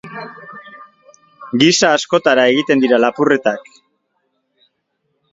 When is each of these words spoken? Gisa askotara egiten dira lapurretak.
Gisa 1.63 1.91
askotara 1.97 2.45
egiten 2.53 2.81
dira 2.85 2.99
lapurretak. 3.03 3.69